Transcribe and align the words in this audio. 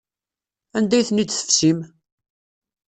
Anda 0.77 0.95
ay 0.97 1.05
ten-id-tefsim? 1.07 1.79